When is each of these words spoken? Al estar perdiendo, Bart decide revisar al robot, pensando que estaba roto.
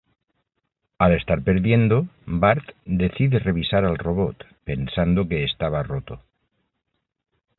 Al 0.97 1.11
estar 1.13 1.43
perdiendo, 1.43 2.07
Bart 2.25 2.71
decide 2.85 3.37
revisar 3.37 3.85
al 3.85 3.99
robot, 3.99 4.45
pensando 4.63 5.27
que 5.27 5.43
estaba 5.43 5.83
roto. 5.83 6.19